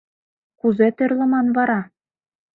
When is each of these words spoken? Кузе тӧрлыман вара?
Кузе 0.59 0.87
тӧрлыман 0.97 1.47
вара? 1.55 1.81